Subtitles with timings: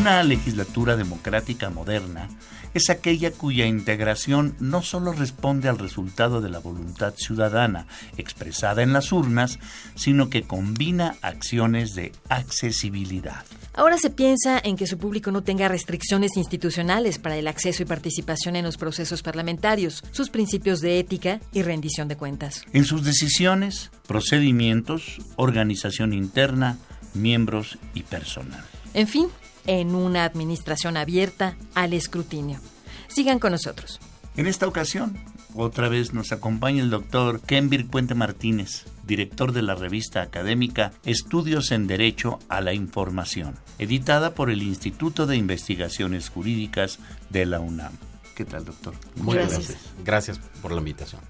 [0.00, 2.30] Una legislatura democrática moderna
[2.72, 8.94] es aquella cuya integración no solo responde al resultado de la voluntad ciudadana expresada en
[8.94, 9.58] las urnas,
[9.96, 13.44] sino que combina acciones de accesibilidad.
[13.74, 17.86] Ahora se piensa en que su público no tenga restricciones institucionales para el acceso y
[17.86, 22.64] participación en los procesos parlamentarios, sus principios de ética y rendición de cuentas.
[22.72, 26.78] En sus decisiones, procedimientos, organización interna,
[27.12, 28.64] miembros y personal.
[28.94, 29.28] En fin,
[29.66, 32.60] en una administración abierta al escrutinio.
[33.08, 34.00] Sigan con nosotros.
[34.36, 35.18] En esta ocasión,
[35.54, 41.72] otra vez nos acompaña el doctor Kenvir Puente Martínez, director de la revista académica Estudios
[41.72, 46.98] en Derecho a la Información, editada por el Instituto de Investigaciones Jurídicas
[47.30, 47.92] de la UNAM.
[48.36, 48.94] ¿Qué tal, doctor?
[49.16, 49.76] Muy gracias.
[50.04, 51.20] Gracias por la invitación.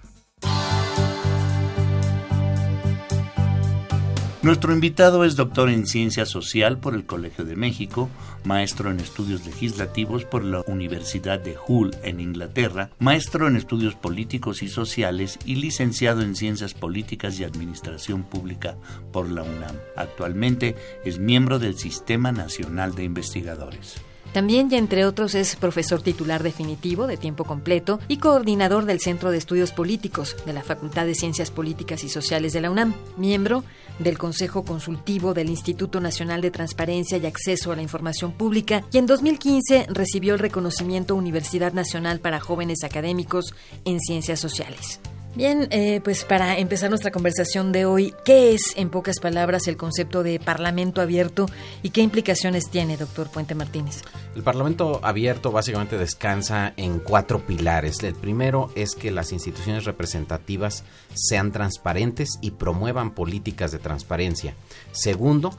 [4.43, 8.09] Nuestro invitado es doctor en Ciencia Social por el Colegio de México,
[8.43, 14.63] maestro en Estudios Legislativos por la Universidad de Hull en Inglaterra, maestro en Estudios Políticos
[14.63, 18.77] y Sociales y licenciado en Ciencias Políticas y Administración Pública
[19.13, 19.77] por la UNAM.
[19.95, 20.75] Actualmente
[21.05, 24.01] es miembro del Sistema Nacional de Investigadores.
[24.33, 29.31] También, y entre otros, es profesor titular definitivo de tiempo completo y coordinador del Centro
[29.31, 33.65] de Estudios Políticos de la Facultad de Ciencias Políticas y Sociales de la UNAM, miembro
[33.99, 38.99] del Consejo Consultivo del Instituto Nacional de Transparencia y Acceso a la Información Pública y
[38.99, 45.01] en 2015 recibió el reconocimiento Universidad Nacional para Jóvenes Académicos en Ciencias Sociales.
[45.37, 49.77] Bien, eh, pues para empezar nuestra conversación de hoy, ¿qué es, en pocas palabras, el
[49.77, 51.47] concepto de Parlamento abierto
[51.85, 54.03] y qué implicaciones tiene, doctor Puente Martínez?
[54.35, 58.03] El Parlamento abierto básicamente descansa en cuatro pilares.
[58.03, 60.83] El primero es que las instituciones representativas
[61.15, 64.55] sean transparentes y promuevan políticas de transparencia.
[64.91, 65.57] Segundo,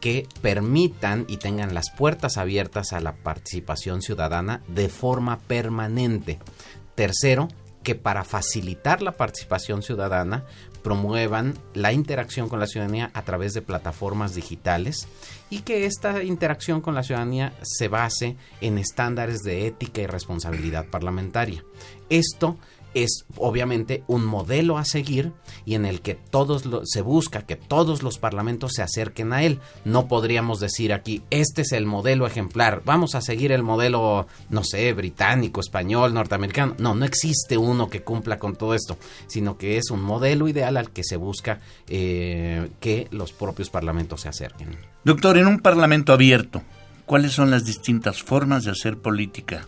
[0.00, 6.40] que permitan y tengan las puertas abiertas a la participación ciudadana de forma permanente.
[6.96, 7.48] Tercero,
[7.82, 10.44] que para facilitar la participación ciudadana
[10.82, 15.08] promuevan la interacción con la ciudadanía a través de plataformas digitales
[15.50, 20.86] y que esta interacción con la ciudadanía se base en estándares de ética y responsabilidad
[20.86, 21.64] parlamentaria.
[22.08, 22.58] Esto
[22.94, 25.32] es obviamente un modelo a seguir
[25.64, 29.60] y en el que todos se busca que todos los parlamentos se acerquen a él.
[29.84, 34.64] No podríamos decir aquí, este es el modelo ejemplar, vamos a seguir el modelo, no
[34.64, 36.74] sé, británico, español, norteamericano.
[36.78, 40.76] No, no existe uno que cumpla con todo esto, sino que es un modelo ideal
[40.76, 44.76] al que se busca eh, que los propios parlamentos se acerquen.
[45.04, 46.62] Doctor, en un parlamento abierto,
[47.06, 49.66] ¿cuáles son las distintas formas de hacer política?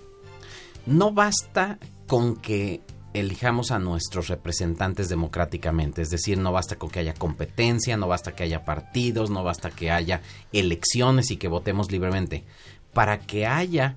[0.86, 2.80] No basta con que
[3.14, 6.02] elijamos a nuestros representantes democráticamente.
[6.02, 9.70] Es decir, no basta con que haya competencia, no basta que haya partidos, no basta
[9.70, 10.20] que haya
[10.52, 12.44] elecciones y que votemos libremente.
[12.92, 13.94] Para que haya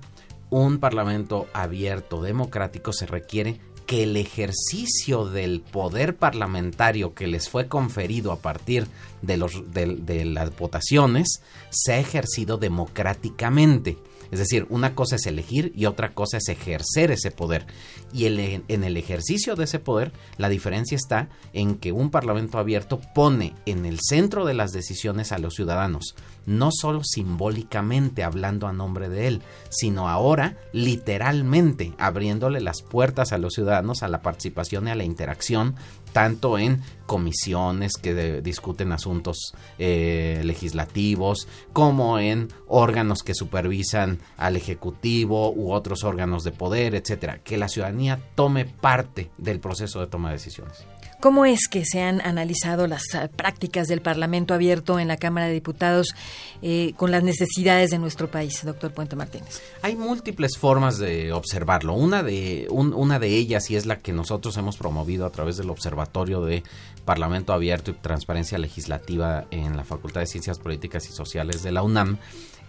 [0.50, 7.68] un parlamento abierto, democrático, se requiere que el ejercicio del poder parlamentario que les fue
[7.68, 8.86] conferido a partir
[9.22, 13.96] de, los, de, las votaciones sea ejercido democráticamente.
[14.30, 17.66] Es decir, una cosa es elegir y otra cosa es ejercer ese poder.
[18.12, 23.00] Y en el ejercicio de ese poder, la diferencia está en que un parlamento abierto
[23.14, 26.14] pone en el centro de las decisiones a los ciudadanos,
[26.46, 33.38] no solo simbólicamente hablando a nombre de él, sino ahora literalmente abriéndole las puertas a
[33.38, 35.74] los ciudadanos a la participación y a la interacción
[36.18, 45.52] tanto en comisiones que discuten asuntos eh, legislativos, como en órganos que supervisan al Ejecutivo
[45.52, 47.38] u otros órganos de poder, etcétera.
[47.38, 50.84] Que la ciudadanía tome parte del proceso de toma de decisiones.
[51.20, 55.46] ¿Cómo es que se han analizado las ah, prácticas del Parlamento abierto en la Cámara
[55.46, 56.14] de Diputados
[56.62, 59.60] eh, con las necesidades de nuestro país, doctor Puente Martínez?
[59.82, 61.94] Hay múltiples formas de observarlo.
[61.94, 65.70] Una de, una de ellas, y es la que nosotros hemos promovido a través del
[65.70, 66.62] Observatorio de
[67.04, 71.82] Parlamento Abierto y Transparencia Legislativa en la Facultad de Ciencias Políticas y Sociales de la
[71.82, 72.18] UNAM,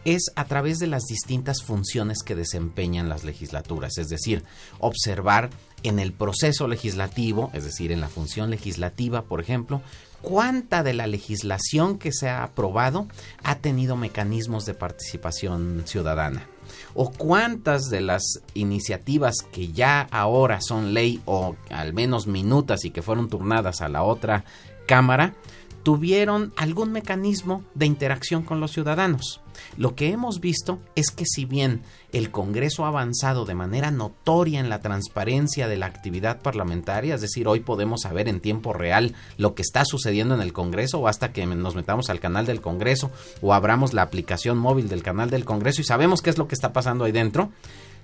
[0.06, 4.44] es a través de las distintas funciones que desempeñan las legislaturas, es decir,
[4.80, 5.50] observar
[5.84, 9.82] en el proceso legislativo, es decir, en la función legislativa, por ejemplo,
[10.22, 13.08] cuánta de la legislación que se ha aprobado
[13.44, 16.48] ha tenido mecanismos de participación ciudadana.
[16.94, 18.24] o cuántas de las
[18.54, 23.90] iniciativas que ya ahora son ley o al menos minutas y que fueron turnadas a
[23.90, 24.44] la otra
[24.86, 25.34] Cámara
[25.84, 29.42] tuvieron algún mecanismo de interacción con los ciudadanos.
[29.78, 34.60] Lo que hemos visto es que si bien el Congreso ha avanzado de manera notoria
[34.60, 39.16] en la transparencia de la actividad parlamentaria, es decir, hoy podemos saber en tiempo real
[39.38, 42.62] lo que está sucediendo en el Congreso, o hasta que nos metamos al canal del
[42.62, 43.12] Congreso
[43.42, 46.56] o abramos la aplicación móvil del canal del Congreso y sabemos qué es lo que
[46.56, 47.52] está pasando ahí dentro,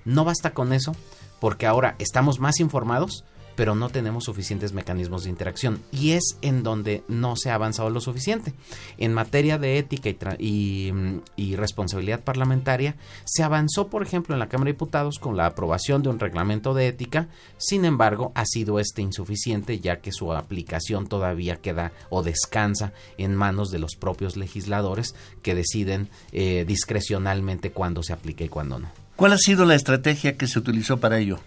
[0.03, 0.95] no basta con eso,
[1.39, 3.23] porque ahora estamos más informados,
[3.55, 7.89] pero no tenemos suficientes mecanismos de interacción y es en donde no se ha avanzado
[7.89, 8.53] lo suficiente.
[8.97, 10.91] En materia de ética y,
[11.35, 16.03] y, responsabilidad parlamentaria, se avanzó, por ejemplo, en la Cámara de Diputados con la aprobación
[16.03, 21.07] de un reglamento de ética, sin embargo, ha sido este insuficiente ya que su aplicación
[21.07, 28.03] todavía queda o descansa en manos de los propios legisladores que deciden eh, discrecionalmente cuándo
[28.03, 28.89] se aplica y cuándo no.
[29.15, 31.39] ¿Cuál ha sido la estrategia que se utilizó para ello?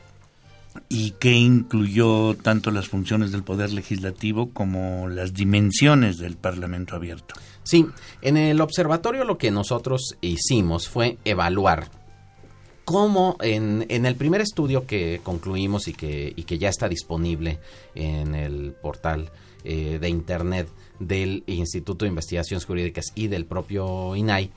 [0.88, 7.34] Y que incluyó tanto las funciones del Poder Legislativo como las dimensiones del Parlamento abierto.
[7.62, 7.86] Sí,
[8.22, 11.90] en el observatorio lo que nosotros hicimos fue evaluar
[12.84, 17.60] cómo en, en el primer estudio que concluimos y que, y que ya está disponible
[17.94, 19.30] en el portal
[19.64, 24.50] eh, de Internet del Instituto de Investigaciones Jurídicas y del propio INAI,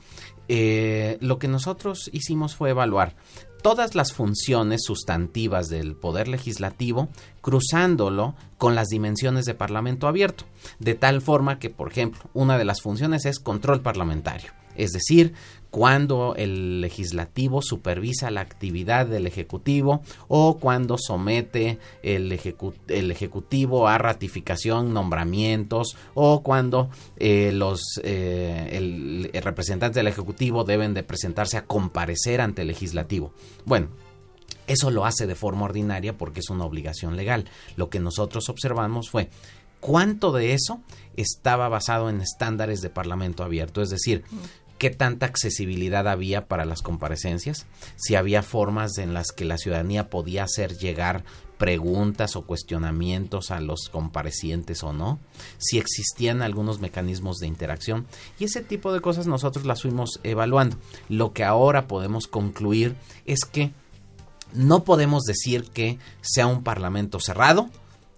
[0.48, 3.14] eh, lo que nosotros hicimos fue evaluar
[3.62, 7.08] todas las funciones sustantivas del poder legislativo,
[7.40, 10.44] cruzándolo con las dimensiones de parlamento abierto,
[10.78, 15.34] de tal forma que, por ejemplo, una de las funciones es control parlamentario, es decir,
[15.72, 24.92] cuando el legislativo supervisa la actividad del ejecutivo o cuando somete el, ejecutivo a ratificación,
[24.92, 32.60] nombramientos o cuando eh, los eh, representantes del ejecutivo deben de presentarse a comparecer ante
[32.60, 33.32] el legislativo.
[33.64, 33.88] Bueno,
[34.66, 37.46] eso lo hace de forma ordinaria porque es una obligación legal.
[37.76, 39.30] Lo que nosotros observamos fue
[39.80, 40.80] cuánto de eso
[41.16, 44.24] estaba basado en estándares de parlamento abierto, es decir,
[44.82, 50.10] qué tanta accesibilidad había para las comparecencias, si había formas en las que la ciudadanía
[50.10, 51.22] podía hacer llegar
[51.56, 55.20] preguntas o cuestionamientos a los comparecientes o no,
[55.58, 58.08] si existían algunos mecanismos de interacción
[58.40, 60.76] y ese tipo de cosas nosotros las fuimos evaluando.
[61.08, 63.70] Lo que ahora podemos concluir es que
[64.52, 67.70] no podemos decir que sea un parlamento cerrado,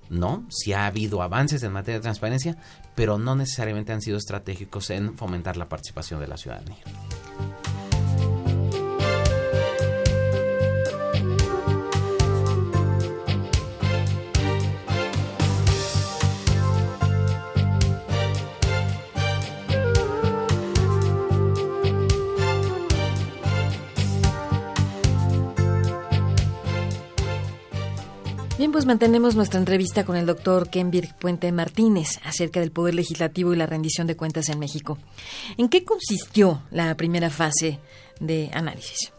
[0.08, 2.56] no, si ha habido avances en materia de transparencia,
[2.94, 6.78] pero no necesariamente han sido estratégicos en fomentar la participación de la ciudadanía.
[28.74, 33.56] Pues mantenemos nuestra entrevista con el doctor Kenbirg Puente Martínez acerca del Poder Legislativo y
[33.56, 34.98] la rendición de cuentas en México.
[35.56, 37.78] ¿En qué consistió la primera fase
[38.18, 39.12] de análisis?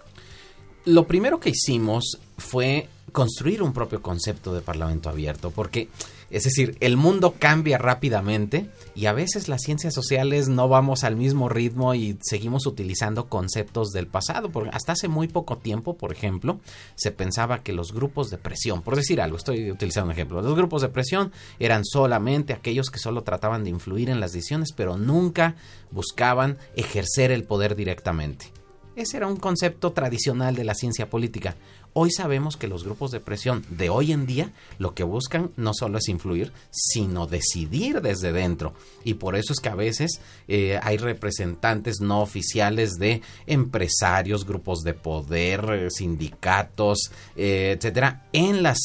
[0.84, 5.88] Lo primero que hicimos fue construir un propio concepto de Parlamento abierto, porque
[6.36, 11.16] es decir, el mundo cambia rápidamente y a veces las ciencias sociales no vamos al
[11.16, 14.50] mismo ritmo y seguimos utilizando conceptos del pasado.
[14.50, 16.60] Porque hasta hace muy poco tiempo, por ejemplo,
[16.96, 20.58] se pensaba que los grupos de presión, por decir algo, estoy utilizando un ejemplo, los
[20.58, 24.98] grupos de presión eran solamente aquellos que solo trataban de influir en las decisiones, pero
[24.98, 25.56] nunca
[25.90, 28.52] buscaban ejercer el poder directamente.
[28.96, 31.56] Ese era un concepto tradicional de la ciencia política.
[31.92, 35.74] Hoy sabemos que los grupos de presión de hoy en día lo que buscan no
[35.74, 38.74] solo es influir, sino decidir desde dentro.
[39.04, 44.80] Y por eso es que a veces eh, hay representantes no oficiales de empresarios, grupos
[44.82, 48.80] de poder, eh, sindicatos, eh, etcétera, en las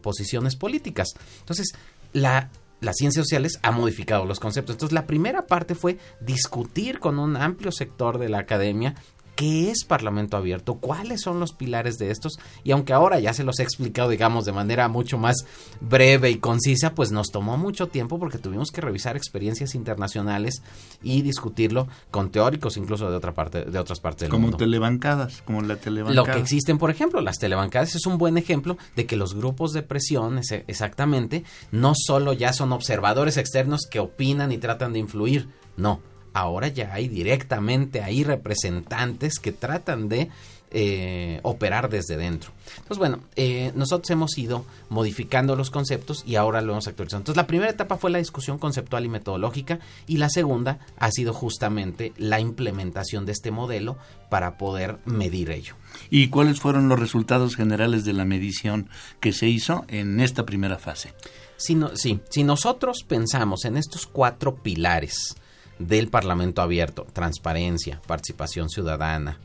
[0.00, 1.08] posiciones políticas.
[1.40, 1.72] Entonces,
[2.12, 4.74] la las ciencias sociales ha modificado los conceptos.
[4.74, 8.94] Entonces, la primera parte fue discutir con un amplio sector de la academia
[9.38, 13.44] qué es Parlamento Abierto, cuáles son los pilares de estos, y aunque ahora ya se
[13.44, 15.46] los he explicado, digamos, de manera mucho más
[15.80, 20.60] breve y concisa, pues nos tomó mucho tiempo porque tuvimos que revisar experiencias internacionales
[21.04, 24.56] y discutirlo con teóricos incluso de otra parte, de otras partes del mundo.
[24.56, 26.26] Como telebancadas, como la telebancada.
[26.26, 29.72] Lo que existen, por ejemplo, las telebancadas es un buen ejemplo de que los grupos
[29.72, 35.48] de presión, exactamente, no solo ya son observadores externos que opinan y tratan de influir,
[35.76, 36.00] no,
[36.38, 40.28] ahora ya hay directamente ahí representantes que tratan de
[40.70, 42.52] eh, operar desde dentro.
[42.76, 47.22] Entonces, bueno, eh, nosotros hemos ido modificando los conceptos y ahora lo hemos actualizado.
[47.22, 51.32] Entonces, la primera etapa fue la discusión conceptual y metodológica y la segunda ha sido
[51.32, 53.96] justamente la implementación de este modelo
[54.28, 55.74] para poder medir ello.
[56.10, 58.90] ¿Y cuáles fueron los resultados generales de la medición
[59.20, 61.14] que se hizo en esta primera fase?
[61.56, 65.34] Si sí, si nosotros pensamos en estos cuatro pilares
[65.78, 69.38] del Parlamento abierto, transparencia, participación ciudadana,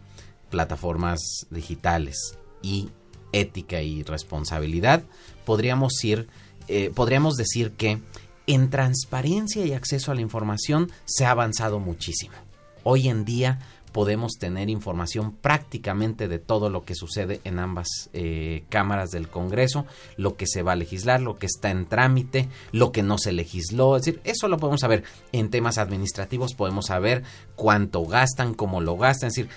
[0.49, 2.89] plataformas digitales y
[3.31, 5.03] ética y responsabilidad,
[5.45, 6.27] podríamos ir,
[6.67, 8.01] eh, podríamos decir que
[8.47, 12.35] en transparencia y acceso a la información se ha avanzado muchísimo.
[12.83, 13.59] Hoy en día
[13.93, 19.85] podemos tener información prácticamente de todo lo que sucede en ambas eh, cámaras del Congreso,
[20.17, 23.31] lo que se va a legislar, lo que está en trámite, lo que no se
[23.31, 25.03] legisló, es decir, eso lo podemos saber.
[25.31, 27.23] En temas administrativos, podemos saber
[27.55, 29.49] cuánto gastan, cómo lo gastan, es decir,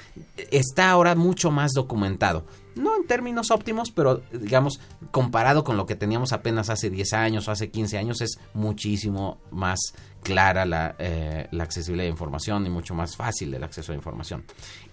[0.51, 2.45] está ahora mucho más documentado
[2.77, 4.81] no en términos óptimos, pero digamos,
[5.11, 9.39] comparado con lo que teníamos apenas hace 10 años o hace 15 años, es muchísimo
[9.51, 13.95] más clara la, eh, la, accesibilidad de información y mucho más fácil el acceso a
[13.95, 14.45] la información.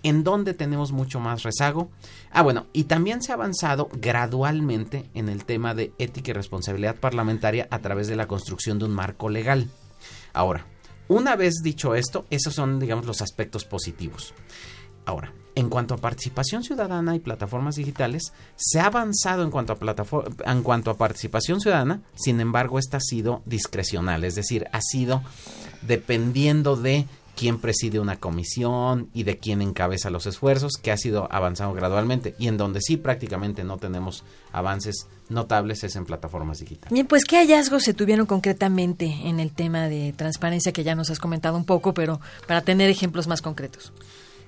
[0.01, 1.89] ¿En dónde tenemos mucho más rezago?
[2.31, 6.95] Ah, bueno, y también se ha avanzado gradualmente en el tema de ética y responsabilidad
[6.95, 9.69] parlamentaria a través de la construcción de un marco legal.
[10.33, 10.67] Ahora,
[11.07, 14.33] una vez dicho esto, esos son, digamos, los aspectos positivos.
[15.05, 20.51] Ahora, en cuanto a participación ciudadana y plataformas digitales, se ha avanzado en cuanto a,
[20.51, 25.21] en cuanto a participación ciudadana, sin embargo, esta ha sido discrecional, es decir, ha sido
[25.81, 27.05] dependiendo de
[27.35, 32.35] quién preside una comisión y de quién encabeza los esfuerzos, que ha sido avanzado gradualmente
[32.37, 36.93] y en donde sí prácticamente no tenemos avances notables es en plataformas digitales.
[36.93, 41.09] Bien, pues ¿qué hallazgos se tuvieron concretamente en el tema de transparencia que ya nos
[41.09, 43.93] has comentado un poco, pero para tener ejemplos más concretos?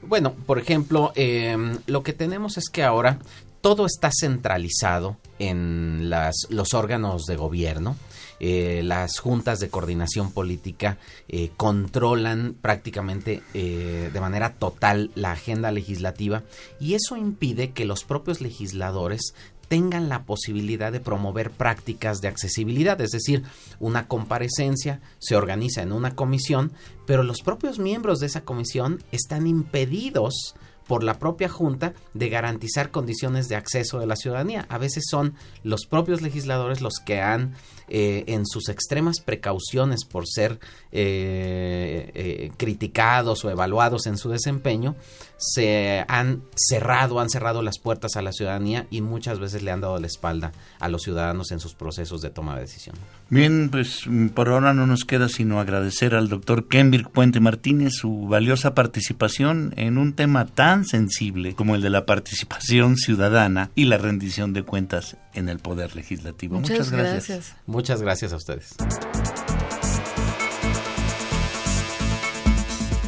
[0.01, 3.19] Bueno, por ejemplo, em, lo que tenemos es que ahora
[3.61, 6.11] todo está centralizado en
[6.49, 7.95] los órganos de gobierno.
[8.39, 10.97] Eh, las juntas de coordinación política
[11.29, 16.43] eh, controlan prácticamente eh, de manera total la agenda legislativa
[16.79, 19.33] y eso impide que los propios legisladores
[19.67, 23.43] tengan la posibilidad de promover prácticas de accesibilidad, es decir,
[23.79, 26.71] una comparecencia se organiza en una comisión,
[27.05, 30.55] pero los propios miembros de esa comisión están impedidos
[30.87, 34.65] por la propia Junta de garantizar condiciones de acceso de la ciudadanía.
[34.69, 37.55] A veces son los propios legisladores los que han,
[37.87, 40.59] eh, en sus extremas precauciones por ser
[40.91, 44.95] eh, eh, criticados o evaluados en su desempeño,
[45.37, 49.81] se han cerrado, han cerrado las puertas a la ciudadanía y muchas veces le han
[49.81, 52.95] dado la espalda a los ciudadanos en sus procesos de toma de decisión.
[53.29, 54.03] Bien, pues
[54.33, 59.73] por ahora no nos queda sino agradecer al doctor Kenbirk Puente Martínez su valiosa participación
[59.77, 64.63] en un tema tan sensible como el de la participación ciudadana y la rendición de
[64.63, 66.59] cuentas en el Poder Legislativo.
[66.59, 67.55] Muchas, gracias.
[67.65, 68.75] Muchas gracias a ustedes.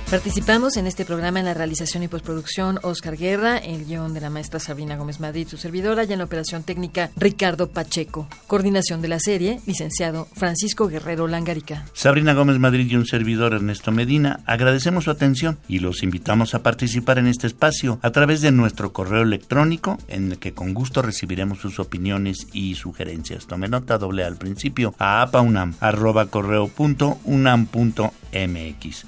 [0.10, 4.30] Participamos en este programa en la realización y postproducción Oscar Guerra, el guion de la
[4.30, 8.26] maestra Sabina Gómez Madrid, su servidora, y en la operación técnica Ricardo Pacheco.
[8.48, 11.84] Coordinación de la serie, licenciado Francisco Guerrero Langarica.
[11.92, 16.64] Sabrina Gómez Madrid y un servidor Ernesto Medina, agradecemos su atención y los invitamos a
[16.64, 21.02] participar en este espacio a través de nuestro correo electrónico en el que con gusto
[21.02, 23.46] recibiremos sus opiniones y sugerencias.
[23.46, 25.74] Tome nota doble al principio a apaunam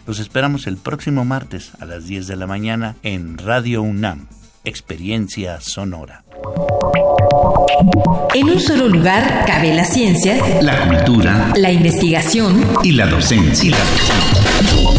[0.07, 4.27] Los esperamos el próximo martes a las 10 de la mañana en Radio UNAM,
[4.63, 6.23] Experiencia Sonora.
[8.33, 13.75] En un solo lugar cabe la ciencia, la cultura, la investigación y la docencia.